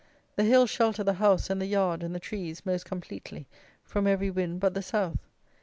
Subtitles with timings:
[0.35, 3.45] The hills shelter the house and the yard and the trees, most completely,
[3.83, 5.27] from every wind but the south.